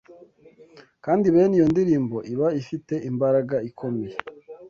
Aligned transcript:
Kandi 1.05 1.25
bene 1.33 1.53
iyo 1.57 1.65
ndirimbo 1.73 2.17
iba 2.33 2.47
ifite 2.61 2.93
imbaraga 3.09 3.55
ikomeye 3.69 4.15